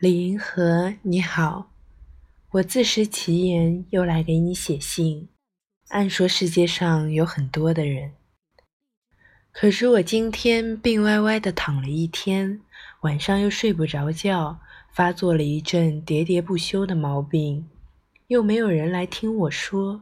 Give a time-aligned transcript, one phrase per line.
[0.00, 1.72] 李银河，你好，
[2.52, 5.28] 我自食其言，又来给你写信。
[5.88, 8.12] 按说世界上有很多的人，
[9.52, 12.62] 可是我今天病歪歪的躺了一天，
[13.02, 14.58] 晚上又睡不着觉，
[14.90, 17.68] 发作了一阵喋喋不休的毛病，
[18.28, 20.00] 又没有人来听我说。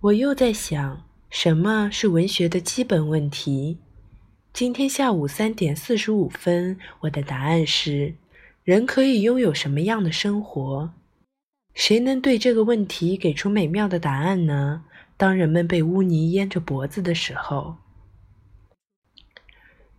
[0.00, 3.76] 我又在想，什么是文学的基本问题？
[4.54, 8.14] 今天下午三点四十五分，我的答案是。
[8.68, 10.92] 人可以拥有什么样的生活？
[11.72, 14.84] 谁能对这个问题给出美妙的答案呢？
[15.16, 17.76] 当人们被污泥淹着脖子的时候，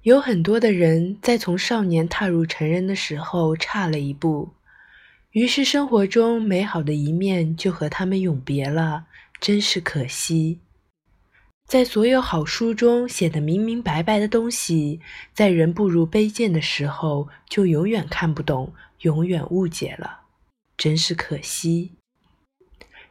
[0.04, 4.52] 有很多的人在从少年踏入成人的时候差了一步，
[5.32, 9.08] 于是生活中美好的一面就和他们永别了，
[9.42, 10.60] 真是可惜。
[11.70, 15.00] 在所有好书中写的明明白白的东西，
[15.36, 20.22] 在人步入卑贱的时候，就永远看不懂，永远误解了，
[20.76, 21.92] 真是可惜。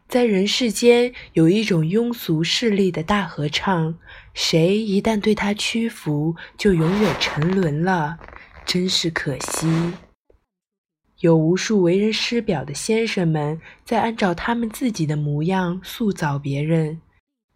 [0.09, 3.97] 在人世间有一种庸俗势力的大合唱，
[4.35, 8.19] 谁一旦对他屈服，就永远沉沦了，
[8.67, 9.93] 真是可惜。
[11.21, 17.01] 有无数为人师表的先生们，在按照他们自己的模样塑造别人。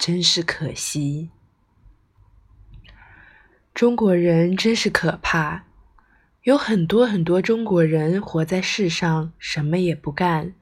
[0.04, 1.30] 真是可惜，
[3.72, 5.62] 中国人真是可怕。
[6.42, 10.54] 有很多很多中国人活在世上，什么也不干，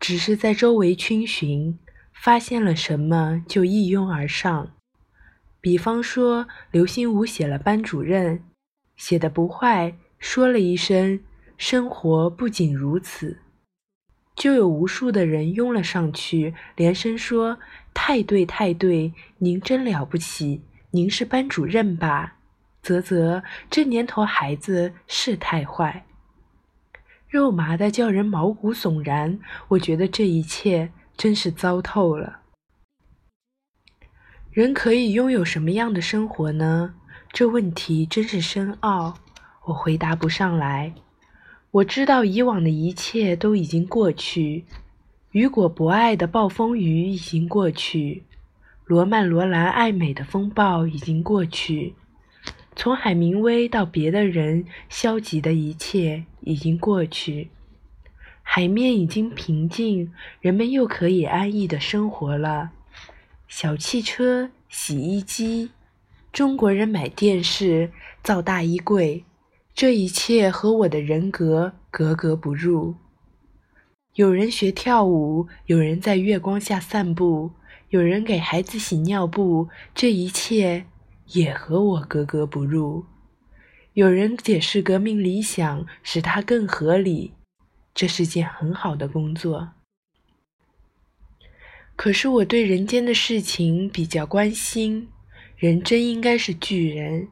[0.00, 1.78] 只是在周围逡巡，
[2.12, 4.74] 发现了什么就一拥而上。
[5.60, 8.42] 比方说，刘心武写了班主任，
[8.96, 11.20] 写的不坏，说了一声
[11.56, 13.38] “生活不仅如此”。
[14.34, 17.58] 就有无数的人拥了上去，连声说
[18.00, 22.36] ：“太对，太对，您真了不起，您是班主任吧？”
[22.80, 26.06] 啧啧，这年头孩子是太坏，
[27.28, 29.40] 肉麻的叫人毛骨悚然。
[29.66, 32.42] 我觉得这一切真是糟透了。
[34.52, 36.94] 人可以拥有什么样的生活呢？
[37.32, 39.18] 这问题真是深奥，
[39.66, 40.94] 我回答不上来。
[41.72, 44.64] 我知道以往的一切都已经过去，
[45.38, 48.24] 雨果博爱的暴风雨已经过去，
[48.84, 51.94] 罗曼罗兰爱美的风暴已经过去，
[52.74, 57.50] 从海明威到别的人消极的一切已经过去，
[58.42, 62.70] 海面已经平静，人们又可以安逸的生活了。
[63.46, 65.70] 小汽车、洗衣机，
[66.32, 67.92] 中国人买电视、
[68.24, 69.22] 造大衣柜。
[69.72, 72.96] 这一切和我的人格格格不入。
[74.18, 77.52] 有人学跳舞，有人在月光下散步，
[77.90, 80.86] 有人给孩子洗尿布，这一切
[81.28, 83.04] 也和我格格不入。
[83.92, 87.34] 有人解释革命理想，使它更合理，
[87.94, 89.68] 这是件很好的工作。
[91.94, 95.10] 可是我对人间的事情比较关心，
[95.56, 97.28] 人真应该是巨人。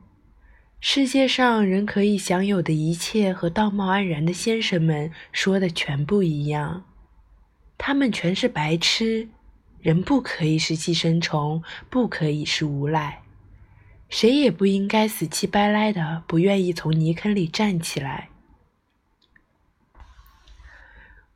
[0.88, 6.84] 世界上人可以享有的一切，和道貌岸然的先生们说的全不一样。
[7.76, 9.28] 他们全是白痴。
[9.80, 11.60] 人不可以是寄生虫，
[11.90, 13.22] 不可以是无赖，
[14.08, 18.28] 谁也不应该死乞白赖的不愿意从泥坑里站起来。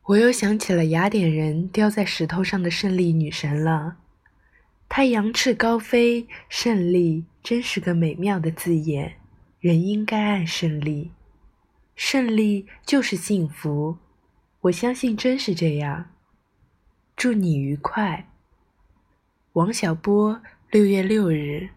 [0.03, 3.97] 我又想起了雅典人雕在石头上的胜利女神了。
[4.87, 9.17] 她扬翅高飞，胜利真是个美妙的字眼。
[9.61, 11.11] 人应该爱胜利，
[11.95, 13.97] 胜利就是幸福。
[14.61, 16.09] 我相信真是这样。
[17.15, 18.27] 祝你愉快，
[19.53, 20.41] 王小波。
[20.71, 21.69] 六月六日。